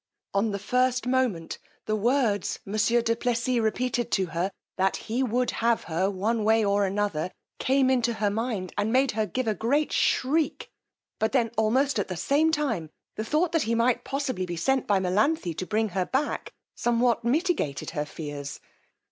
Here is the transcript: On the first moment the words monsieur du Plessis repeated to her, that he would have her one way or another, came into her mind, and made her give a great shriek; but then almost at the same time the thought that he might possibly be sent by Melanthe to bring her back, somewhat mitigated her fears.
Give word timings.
On 0.33 0.49
the 0.49 0.57
first 0.57 1.05
moment 1.05 1.59
the 1.85 1.95
words 1.95 2.57
monsieur 2.65 3.03
du 3.03 3.15
Plessis 3.15 3.59
repeated 3.59 4.09
to 4.13 4.25
her, 4.33 4.51
that 4.75 4.95
he 4.95 5.21
would 5.21 5.51
have 5.51 5.83
her 5.83 6.09
one 6.09 6.43
way 6.43 6.65
or 6.65 6.85
another, 6.87 7.31
came 7.59 7.87
into 7.91 8.13
her 8.13 8.31
mind, 8.31 8.73
and 8.79 8.91
made 8.91 9.11
her 9.11 9.27
give 9.27 9.47
a 9.47 9.53
great 9.53 9.93
shriek; 9.93 10.71
but 11.19 11.33
then 11.33 11.51
almost 11.55 11.99
at 11.99 12.07
the 12.07 12.17
same 12.17 12.51
time 12.51 12.89
the 13.15 13.23
thought 13.23 13.51
that 13.51 13.61
he 13.69 13.75
might 13.75 14.03
possibly 14.03 14.47
be 14.47 14.57
sent 14.57 14.87
by 14.87 14.97
Melanthe 14.99 15.55
to 15.55 15.67
bring 15.67 15.89
her 15.89 16.07
back, 16.07 16.51
somewhat 16.73 17.23
mitigated 17.23 17.91
her 17.91 18.05
fears. 18.07 18.59